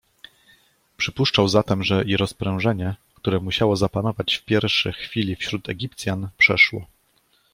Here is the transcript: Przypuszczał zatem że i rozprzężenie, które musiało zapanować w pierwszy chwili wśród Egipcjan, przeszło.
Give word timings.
Przypuszczał 0.97 1.47
zatem 1.47 1.83
że 1.83 2.03
i 2.03 2.17
rozprzężenie, 2.17 2.95
które 3.15 3.39
musiało 3.39 3.75
zapanować 3.75 4.35
w 4.35 4.45
pierwszy 4.45 4.91
chwili 4.91 5.35
wśród 5.35 5.69
Egipcjan, 5.69 6.29
przeszło. 6.37 6.85